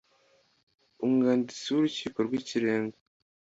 umwanditsi 1.05 1.65
w’urukiko 1.73 2.17
rw’ikirenga 2.27 2.97